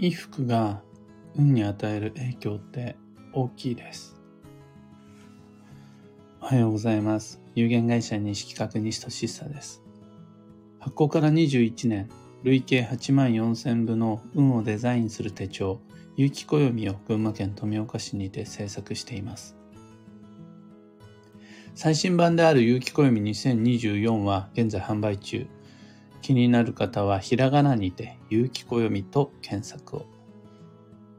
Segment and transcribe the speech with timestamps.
[0.00, 0.80] 衣服が
[1.36, 2.96] 運に与える影響って
[3.34, 4.16] 大きいです。
[6.40, 7.38] おはようございます。
[7.54, 9.82] 有限会社西企画西俊久です。
[10.78, 12.08] 発行から21年、
[12.44, 15.82] 累計8万4000部の運をデザインする手帳、
[16.16, 19.54] 有機暦を群馬県富岡市にて制作しています。
[21.74, 25.46] 最新版である有機暦2024は現在販売中。
[26.22, 30.06] 気になる方はひらがなにて有機暦と検索を。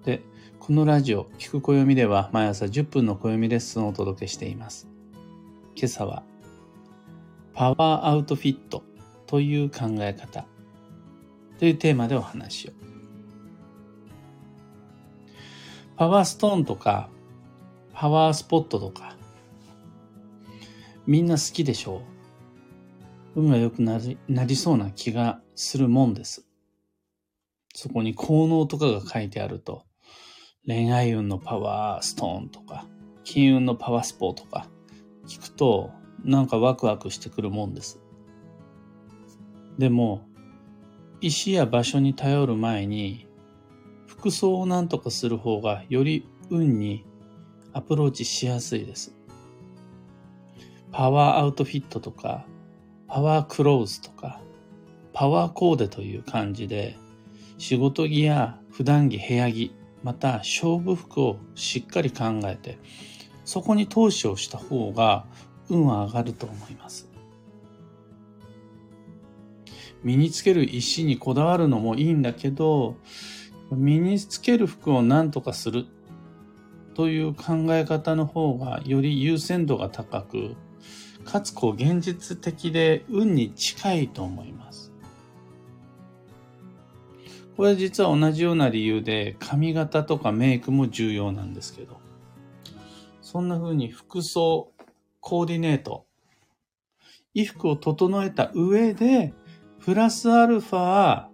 [0.06, 0.22] で、
[0.60, 4.88] このラジオ、聞く暦では毎朝10分の暦レッスンをお届けしています。
[5.76, 6.24] 今朝は、
[7.54, 8.84] パワーアウトフィット
[9.28, 10.46] という考え方
[11.60, 12.72] というテーマでお話を。
[15.98, 17.10] パワーストーンとか、
[17.94, 19.16] パワースポットとか、
[21.06, 22.02] みんな好きでしょう？
[23.36, 26.48] 運が良くなりなりそうな気がするもんです。
[27.74, 29.86] そこに効能とかが書いてあると、
[30.68, 32.86] 恋愛運のパワーストーンとか、
[33.24, 34.68] 金運のパワースポーとか、
[35.28, 35.92] 聞くと、
[36.24, 38.00] なんかワクワクしてくるもんです。
[39.78, 40.28] でも、
[41.22, 43.28] 石や場所に頼る前に、
[44.06, 47.06] 服装を何とかする方がより運に
[47.74, 49.16] アプローチしやすいです。
[50.92, 52.46] パワーアウトフィットとか、
[53.12, 54.40] パワークローズとか、
[55.12, 56.96] パワーコーデという感じで、
[57.58, 62.80] 仕事着や普段着、部屋着、また勝負服をしっかり考えて、
[63.44, 65.26] そこに投資をした方が
[65.70, 67.10] 運は上がると思います。
[70.04, 72.96] 身につける石にこだわるのもいいんだけど、
[73.72, 75.86] 身につける服を何とかする
[76.96, 80.56] という考え方の方がより優先度が高く、
[81.26, 84.92] かつこう現実的で運に近いと思います。
[87.58, 92.00] これ実は同じような理由で髪型とかメイクも重要なんですけど、
[93.22, 94.72] そんな風に服装、
[95.20, 96.06] コーディネート、
[97.34, 99.34] 衣服を整えた上で、
[99.80, 101.28] プラスアルファ、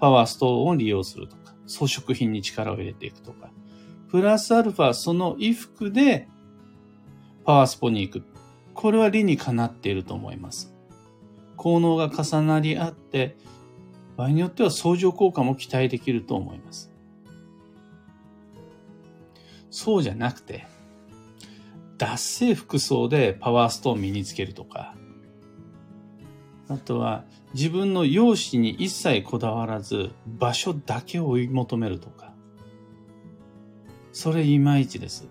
[0.00, 3.50] パワーストーンを利用するとか、装飾品に力を入れていくとか、
[4.10, 6.28] プラスアルファ、その衣服で
[7.44, 8.33] パワースポに行く。
[8.74, 10.74] これは理にかなっていると思います。
[11.56, 13.36] 効能が重なり合って、
[14.16, 16.92] 場合によっては相乗効果も期待できると思います。
[19.70, 20.66] そうじゃなくて、
[21.96, 24.94] 脱製服装でパワーストーン身につけるとか、
[26.68, 27.24] あとは
[27.54, 32.32] 自分の容姿に一切こだわらず場所だけを追い求めるとか、
[34.12, 35.28] それいまいちです。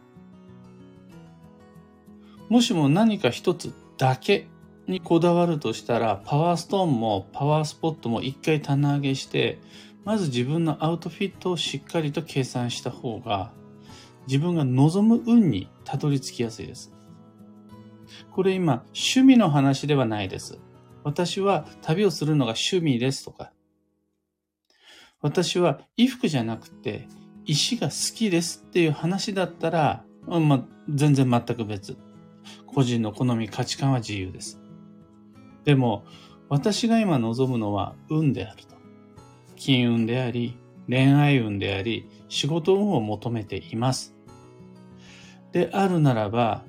[2.50, 4.48] もしも何か一つだけ
[4.88, 9.60] にこだわるとしたら、パワーストーンもパワースポットも一回棚上げして、
[10.04, 13.52] まず自分のアウトフィットをしっかりと計算した方が、
[14.28, 16.94] 自分が望む運にたどり着きやすいです。
[18.32, 20.60] これ今、趣味の話ではないです。
[21.04, 23.52] 私は旅をするのが趣味ですとか、
[25.22, 27.08] 私は衣服じゃなくて
[27.46, 31.98] 石が好きですっていう話だったら、まあ、全然全く別。
[32.74, 34.60] 個人の好み、価値観は自由です。
[35.64, 36.04] でも、
[36.50, 38.76] 私が今望むのは運であると。
[39.56, 40.58] 金運であり、
[40.90, 44.14] 恋愛運であり、仕事運を求めています。
[45.52, 46.64] であるならば、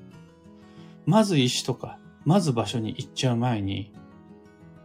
[1.07, 3.93] まず石とか、まず場所に行っちゃう前に、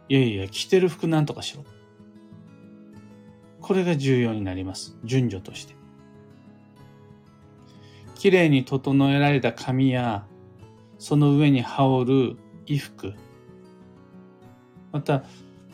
[0.08, 1.64] いやいや、着てる服なんとかしろ。
[3.60, 4.98] これが重要になります。
[5.04, 5.76] 順序として。
[8.16, 10.26] 綺麗に整えられた髪や、
[11.00, 13.14] その上に羽織る衣服、
[14.92, 15.24] また、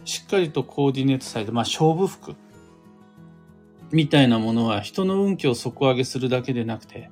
[0.04, 2.36] しっかりとコーディネートされた、まあ、勝負服
[3.90, 7.10] みたいなものは人の運気を底上げするだけでなくて、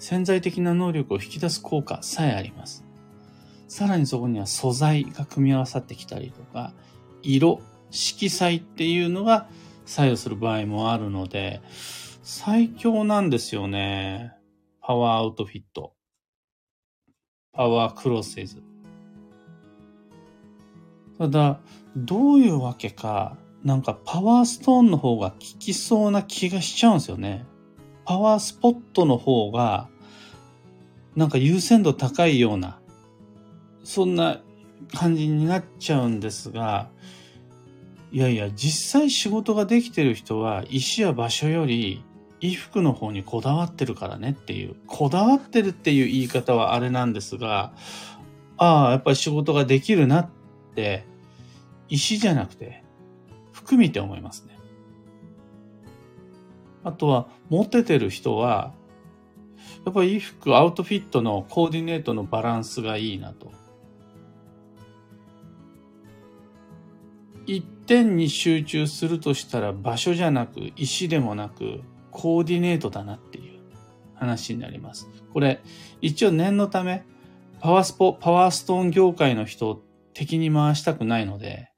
[0.00, 2.84] 潜在的な能力を引き出す効果さえあります。
[3.68, 6.72] さらにそこには素材が組み合わさってきたりとか、
[7.22, 9.48] 色、色彩っていうのが
[9.86, 11.62] 作用する場合もあるので、
[12.24, 14.32] 最強なんですよね。
[14.80, 15.94] パワーアウトフィット。
[17.54, 18.62] パワークロスイズ。
[21.18, 21.60] ただ、
[21.96, 27.46] どういうわけか、なんかパワーストーンの方が効きそうな気がしちゃうんですよね。
[28.04, 29.88] パワースポットの方が、
[31.16, 32.80] なんか優先度高いような、
[33.84, 34.40] そんな
[34.92, 36.90] 感じになっちゃうんですが、
[38.10, 42.02] いやいや、実際仕事ができてる人は、石や場所より
[42.44, 47.72] 衣服の方にこだわってるからねっていう、こだわってるっていう言い方はあれなんですが、
[48.58, 50.28] ああ、やっぱり仕事ができるなっ
[50.74, 51.06] て、
[51.88, 52.84] 石じゃなくて、
[53.52, 54.58] 服見て思いますね。
[56.84, 58.74] あとは、モテてる人は、
[59.86, 63.52] やっぱり衣服、アウトフィットのコーディネートのバランスがいいなと。
[67.46, 71.80] 一点に集中するとしたら場所じゃなく、石でもなく、
[72.14, 73.60] コーディネートだなっていう
[74.14, 75.08] 話になります。
[75.32, 75.60] これ、
[76.00, 77.04] 一応念のため、
[77.60, 79.82] パワースポ、パワーストーン業界の人を
[80.14, 81.68] 敵に回したくないので、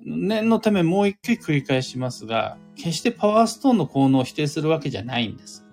[0.00, 5.64] 念のためもう一回繰り返しますが、決してパワーストーンの効能を否定するわけじゃないんです。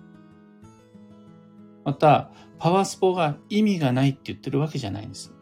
[1.84, 5.32] また、パワースポが意味がないって言ってるわけじゃないんです。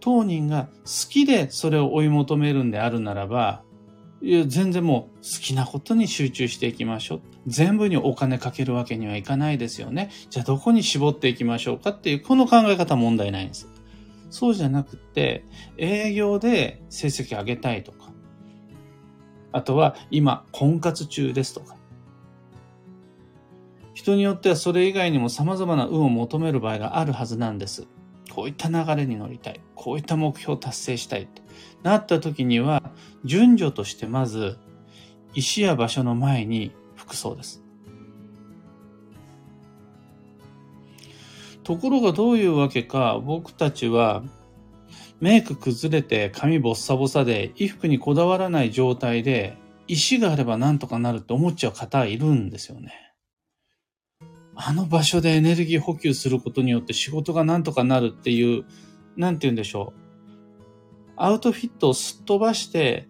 [0.00, 3.62] 当人が好きでそれを追い求めるんであるならば、
[4.22, 7.20] いや、全然もう好きなことに集中していきましょう。
[7.46, 10.10] 全部にお金かけるわけにはいかないですよね。
[10.28, 13.68] じゃあどこに絞っていきましょうかっていう、この考え方問題ないんです。
[14.28, 15.44] そうじゃなくて、
[15.78, 18.12] 営業で成績上げたいとか、
[19.52, 21.76] あとは今婚活中ですとか、
[23.94, 27.88] 人によってはそれ以外にも様々な運を求める場合があるはずなんです。
[28.30, 29.60] こういった流れに乗りたい。
[29.74, 31.42] こういった目標を達成したいって
[31.82, 32.82] なった時には、
[33.24, 34.58] 順序としてまず、
[35.34, 37.62] 石や場所の前に服装です。
[41.62, 44.22] ところがどういうわけか、僕たちは、
[45.20, 49.56] メイク崩れて髪ボッサボサで衣服にこだわらない状態で、
[49.86, 53.09] 石があればなんとかなるって思っちゃう方いるんですよね。
[54.62, 58.66] あの場所でエネルギー補給することによって仕事がなんとかなるっていう、
[59.16, 60.00] なんて言うんでしょう。
[61.16, 63.08] アウトフィットをすっ飛ばして、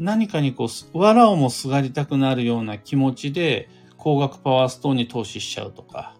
[0.00, 6.16] 何かにこう、藁をもすがりたくなるような気持ちで、高額パワーストーンに投資しちゃうとか。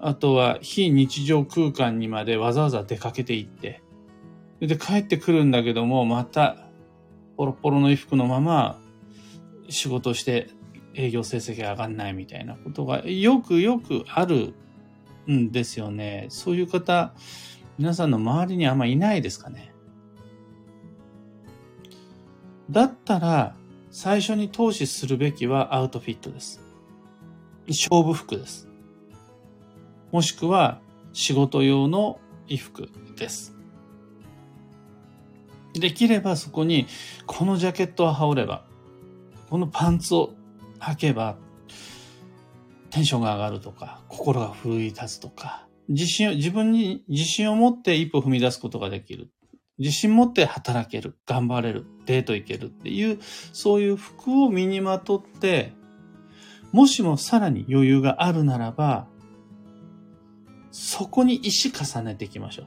[0.00, 3.82] あとは、非日常空間にまでわざわざ出かけていって。
[4.60, 6.68] で、帰ってくるんだけども、また、
[7.38, 8.78] ポロポロの衣服のまま、
[9.70, 10.50] 仕事して
[10.96, 14.54] 営業成績が上がんないみたいなことがよくよくある
[15.30, 16.26] んですよね。
[16.30, 17.12] そういう方、
[17.78, 19.72] 皆さんの周りにあんまいないですかね。
[22.70, 23.54] だったら、
[23.90, 26.60] 最初に投資するべきはアウトフィットです。
[27.68, 28.68] 勝負服です。
[30.12, 30.80] もしくは
[31.12, 33.54] 仕事用の衣服です。
[35.74, 36.86] できればそこに、
[37.26, 38.64] このジャケットを羽織れば、
[39.50, 40.34] このパンツを
[40.80, 41.36] 履けば、
[42.90, 49.30] テンションが上がるとか、心が奮い立つとか、自信を、自分に自信を持って一歩踏み出すことができる。
[49.78, 53.18] 自信持って働ける、頑張れる、デート行けるっていう、
[53.52, 55.72] そういう服を身にまとって、
[56.72, 59.06] もしもさらに余裕があるならば、
[60.70, 62.66] そこに石重ねていきましょう。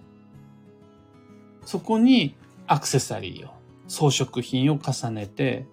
[1.66, 2.36] そこに
[2.68, 3.54] アクセサリーを、
[3.88, 5.66] 装飾品を重ねて、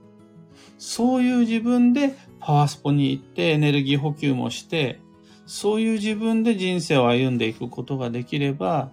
[0.78, 5.00] そういう自分でパワースポに行ってエネルギー補給もして、
[5.46, 8.90] そういう自分で人生を歩んでいくことができれば、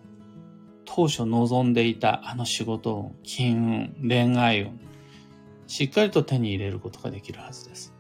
[0.86, 4.80] 当初望んでいたあの仕事運、金運、恋愛運、
[5.68, 7.94] しっかりと手に入れることができるはずです。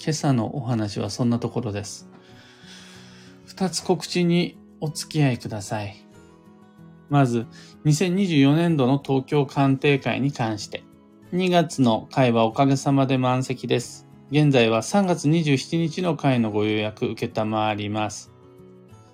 [0.00, 2.08] 今朝のお話はそんなところです。
[3.46, 5.96] 二つ告知にお付き合いください。
[7.08, 7.46] まず、
[7.86, 10.84] 2024年度の東京鑑定会に関して、
[11.30, 14.06] 2月の会はおかげさまで満席です。
[14.30, 18.32] 現在は3月27日の会のご予約受けたまわります。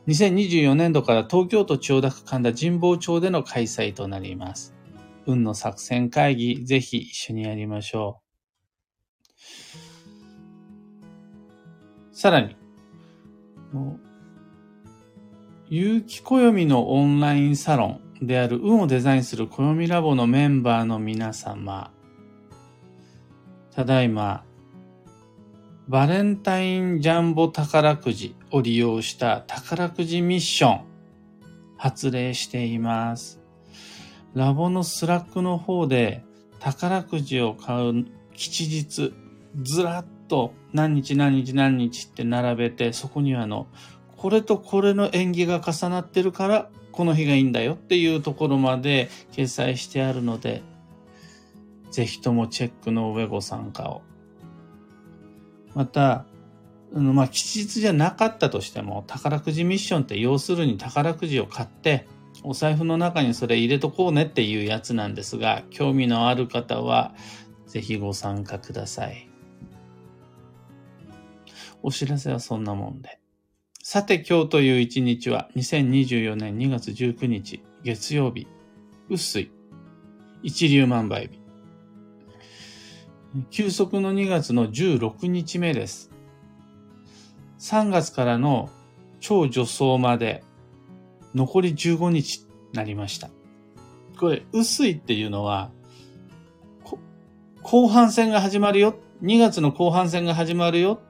[0.06, 4.76] 2024年度から東京都千代田区神田神保町での開催となります。
[5.26, 8.20] 運の作戦会議、ぜひ一緒にやりましょ
[12.12, 12.16] う。
[12.16, 12.54] さらに、
[15.68, 21.90] 有機暦のオンラインサロンである運をデザインする暦ラボのメンバーの皆様、
[23.74, 24.44] ただいま、
[25.88, 30.80] バレンタインジャンボ宝くじを利用した宝くじミッション
[31.76, 33.40] 発令しています。
[34.32, 36.24] ラボの Slack の方で
[36.60, 39.12] 宝くじを買う吉日
[39.62, 43.66] ずらっと何日何日何日って並べてそこにはあの
[44.16, 50.62] これとこれの縁起が重なってるから、この日がいいんだよっていうところまで掲載してあるので、
[51.94, 54.02] ぜひともチェックの上ご参加を。
[55.74, 56.26] また、
[56.92, 62.08] まあ、吉日じゃなかったとしても、宝くじミッションって要するに宝くじを買って、
[62.42, 67.14] お財布の中にそれ入れとこうねっていうやつなんですが、興味のある方は、
[67.68, 69.30] ぜひご参加ください。
[71.84, 73.20] お知らせはそんなもんで。
[73.84, 78.48] さて今日という一日は2024年2月19日月曜日、
[79.08, 79.52] 雨水、
[80.42, 81.43] 一粒万倍日。
[83.50, 86.10] 休息の2月の16日目です。
[87.58, 88.70] 3月からの
[89.18, 90.44] 超助走まで
[91.34, 93.30] 残り15日になりました。
[94.18, 95.72] これ、薄いっていうのは、
[97.62, 98.94] 後半戦が始まるよ。
[99.22, 101.00] 2月の後半戦が始まるよ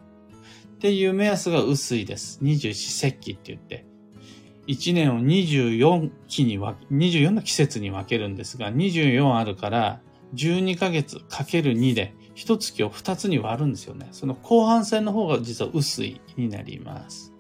[0.76, 2.38] っていう目安が薄いです。
[2.40, 3.84] 二十四節気って言って。
[4.66, 10.00] 1年を24期に分け、24の季節に分けるんですが、24あるから、
[10.34, 14.08] 12ヶ月かける2で、1月を2つに割るんですよね。
[14.12, 17.32] その後半戦の方が実は薄いになります。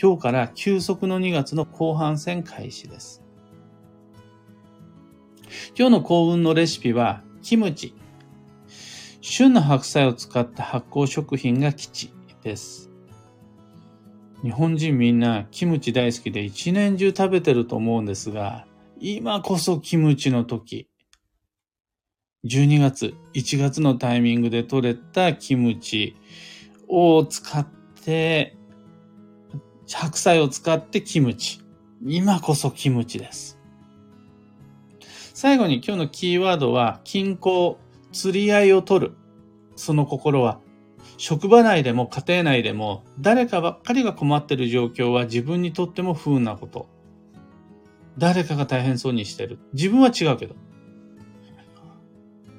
[0.00, 3.22] 今日から休息の2月の後半戦開始です。
[5.76, 7.94] 今日の幸運のレシピは、キムチ。
[9.20, 12.12] 旬の白菜を使った発酵食品が吉
[12.42, 12.90] です。
[14.42, 18.66] 日本人みんなキムチ大好きで一年中食べてると思うんですが、
[19.00, 20.88] 今こそキムチの時。
[22.44, 26.14] 12月、1月のタイミングで採れたキムチ
[26.86, 27.66] を使っ
[28.04, 28.56] て、
[29.88, 31.60] 白菜を使ってキムチ。
[32.06, 33.58] 今こそキムチです。
[35.34, 37.80] 最後に今日のキーワードは、均衡、
[38.12, 39.16] 釣り合いを取る。
[39.74, 40.60] その心は、
[41.16, 46.88] 職場内でも家庭内でも誰かばっかりが困ってる状況は自分にとっても不運なこと。
[48.16, 49.58] 誰かが大変そうにしてる。
[49.72, 50.54] 自分は違うけど。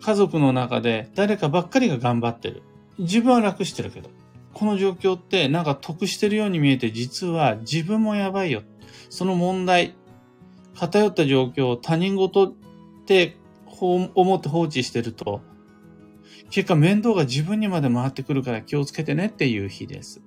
[0.01, 2.63] 家族の中で誰かばっかりが頑張ってる。
[2.97, 4.09] 自分は楽してるけど。
[4.53, 8.63] この状況ってなんか得してるように見えて実は自分もやばいよ。
[9.09, 9.95] その問題、
[10.75, 12.53] 偏った状況を他人事っ
[13.05, 13.37] て
[13.81, 15.41] 思って放置してると、
[16.49, 20.21] 結果面倒が自分にまで回ってくるから気をつけてねっていう日です。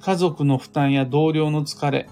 [0.00, 2.10] 家族の負担や同僚の疲れ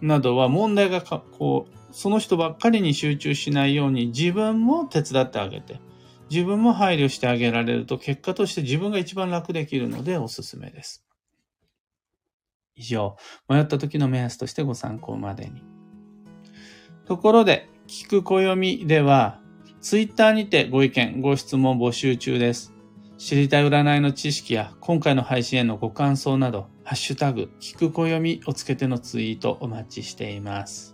[0.00, 5.80] などは問題がこうその人ばっかりに集中しないように自分も手伝ってあげて、
[6.28, 11.04] 自分も配慮してあげられると結果として自分が一番楽できるのでおすすめです。
[12.74, 13.16] 以上、
[13.48, 15.62] 迷った時の目安としてご参考までに。
[17.06, 19.40] ところで、聞く暦では、
[19.80, 22.74] ツイッターにてご意見、ご質問募集中です。
[23.18, 30.93] 知りたい占いの知識や今回の配信へのご感想など、ハッシュタグ、聞く暦をつけてのツイートお待ちしています。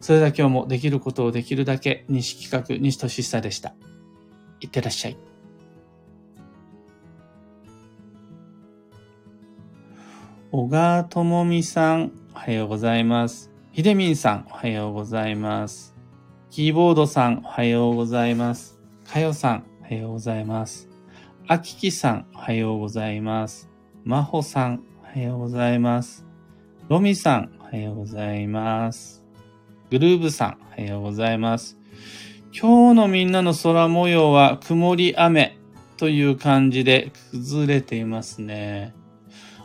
[0.00, 3.74] それでは今日もできることをできるだけ、西企画、西俊久でした。
[4.60, 5.16] いってらっしゃい。
[10.52, 13.50] 小川智美さん、おはようございます。
[13.72, 15.94] ひでみんさん、おはようございます。
[16.50, 18.80] キーボードさん、おはようございます。
[19.06, 20.88] かよさん、おはようございます。
[21.46, 23.68] あききさん、おはようございます。
[24.02, 26.24] まほさん、おはようございます。
[26.88, 29.19] ロミさん、おはようございます。
[29.90, 31.76] グルーブさん、おはようございます。
[32.56, 35.58] 今日のみんなの空模様は曇り雨
[35.96, 38.94] という感じで崩れていますね。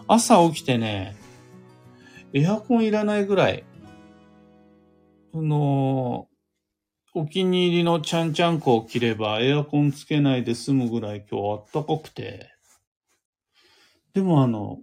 [0.08, 1.15] 朝起きてね、
[2.34, 3.63] エアコンいらないぐらい、
[5.36, 6.27] あの、
[7.13, 12.50] お気に入りのちゃんちゃんこを着ればエアコンつけないで済むぐらい今日あったかくて。
[14.15, 14.79] でもあの、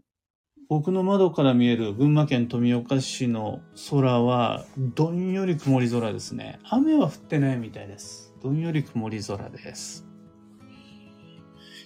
[0.73, 3.61] 僕の窓から見える群馬県富岡市の
[3.91, 6.61] 空はどんより曇り空ですね。
[6.65, 8.33] 雨は降ってないみたいです。
[8.43, 10.07] どんより曇り空です。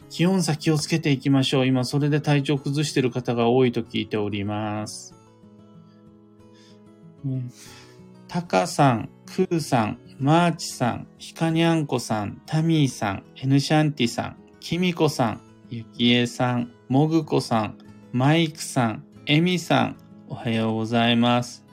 [0.09, 1.67] 気温差気をつけていきましょう。
[1.67, 5.17] 今それで体調崩してる方が多いと聞いております。
[8.29, 15.41] タカさん、クーさん、マーチさん、ヒカニャンコさん、タミーさん、エヌシャンティさん、キミコさん、
[15.71, 17.79] ユキエさん、モグコさん、
[18.17, 19.97] マイクさん、エミさん、
[20.31, 21.67] おはようございます。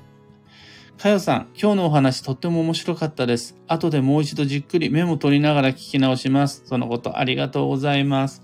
[0.98, 3.58] かよさん、今日のお話とっても面白かったです。
[3.66, 6.64] 後でもう一度じっくりメモ取りながら聞き直します。
[6.66, 8.42] そのことありがとうございます。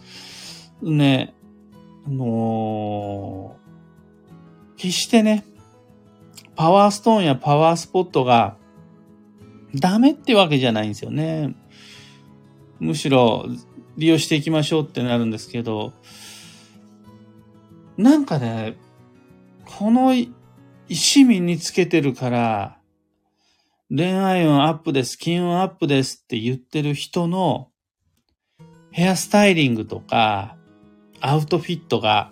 [0.81, 1.35] ね、
[2.07, 5.43] あのー、決してね、
[6.55, 8.55] パワーストーンやパワースポットが
[9.75, 11.53] ダメってわけじゃないんですよね。
[12.79, 13.45] むしろ
[13.97, 15.91] 利用していきましょうってなるんですけど、
[17.99, 18.77] なんかね、
[19.65, 20.13] この
[20.87, 22.77] 石身につけてるから、
[23.89, 27.67] 恋愛運アップです、金運アップですって言ってる人の
[28.91, 30.55] ヘアスタイリングとか、
[31.19, 32.31] アウトフィットが、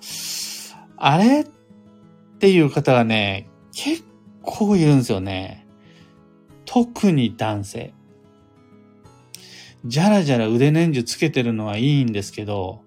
[0.95, 1.45] あれっ
[2.39, 4.05] ていう方がね、結
[4.43, 5.67] 構いるんですよね。
[6.63, 7.93] 特に男性。
[9.83, 12.83] じゃらじゃら腕年中つけてるのはいいんですけど、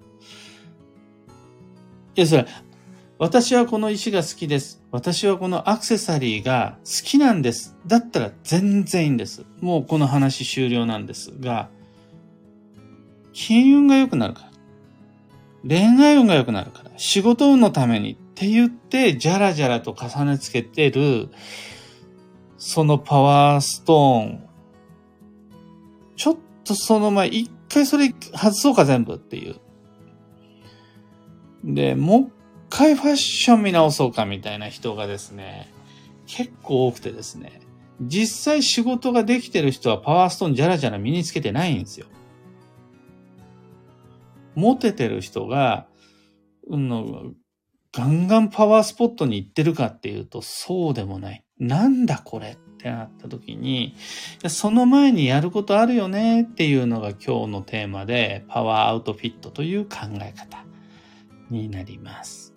[2.16, 2.46] いや、それ、
[3.20, 4.82] 私はこの石が好きです。
[4.90, 7.76] 私はこのアクセサリーが好きなんです。
[7.86, 9.44] だったら全然いいんです。
[9.60, 11.68] もうこの話終了なんですが、
[13.34, 14.50] 金運が良くなるから。
[15.68, 16.92] 恋愛運が良くなるから。
[16.96, 21.28] 仕事運のためにって言って、じゃらじゃらと重ねつけてる、
[22.56, 24.48] そのパワーストーン。
[26.16, 29.56] ちょっとその前、一回それ外そうか全部っていう。
[31.62, 32.39] で、もう
[32.70, 35.70] 回ファッション見直そうかみたいな人がですね、
[36.26, 37.60] 結構多くてですね、
[38.00, 42.06] 実際仕事ができてる人はパワーストーンじゃらじゃら身につけてないんですよ。
[44.54, 45.86] モテてる人が、
[46.68, 47.36] うん、
[47.92, 51.44] ガンガンパワースポットに行ってるかっていうと、そうでもない。
[51.58, 53.96] なんだこれってなった時に、
[54.48, 60.64] その前にやることあるよねっていうのが今日のテーマで、パワーアウトフィットという考え方
[61.50, 62.54] になります。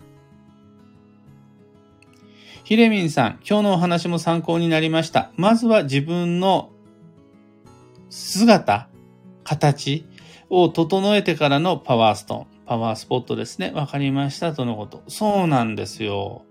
[2.64, 5.32] ひれみんさん、今日のお話も参考になりました。
[5.36, 6.72] まずは自分の
[8.10, 8.88] 姿、
[9.44, 10.06] 形
[10.50, 12.48] を整えてからのパワーストーン。
[12.66, 13.72] パワースポットですね。
[13.76, 15.04] わかりましたとのこと。
[15.10, 16.46] そうなんですよ。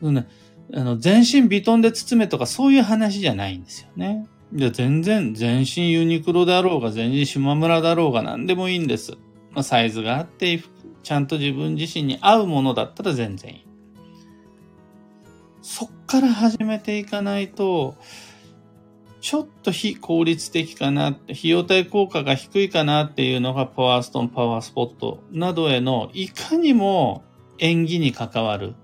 [0.00, 0.24] うん、あ
[0.72, 4.28] の全身ビトンで包めとかそういう話じゃないんですよね。
[4.52, 9.12] で全然、全身ユニクロだろうが、全身島村だろうが何でもいいんです。
[9.50, 10.62] まあ、サイズがあって、
[11.02, 13.69] ちゃんと自分自身に合うものだったら全然いい。
[15.62, 17.96] そっから始めていかないと、
[19.20, 27.22] ちょっと非効率的かな、費用対効果が低いかなっていうのがパワーストーン、パワースポットなどへのいかにも
[27.58, 28.74] 演技に関わる、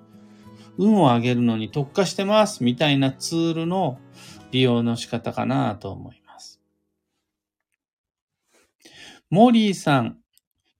[0.76, 3.98] 運を上げるのに特化してますみたいなツールの
[4.50, 6.60] 利用の仕方かなと思います。
[9.30, 10.18] モリーさん、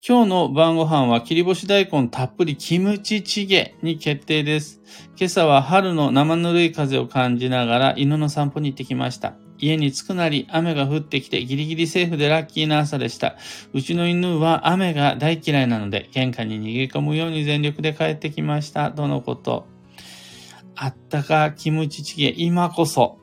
[0.09, 4.81] 今日の晩ご飯は切り干し大根たっぷりキムチチゲに決定です。
[5.17, 9.35] 今朝は春の生ぬるい風を感じながら犬の散歩に行ってきました。
[9.59, 13.37] 家に着くなり雨が降ってきてギリギリセーフでラッキーな朝でした。
[13.73, 18.93] うちの犬は雨が大嫌いなので玄関に逃げ込むように全力で帰ってきました。
[18.93, 19.67] とのこと。
[20.77, 23.19] あったかキムチチゲ、今こそ。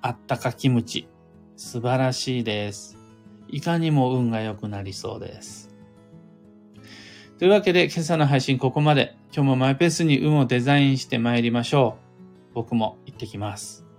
[0.00, 1.08] あったかキムチ。
[1.56, 2.96] 素晴らしいです。
[3.48, 5.69] いかにも運が良くなりそうです。
[7.40, 9.16] というわけで今朝の配信ここまで。
[9.34, 11.96] 今日もマイペースに運をデザインして参りましょ
[12.52, 12.54] う。
[12.56, 13.89] 僕も行ってきます。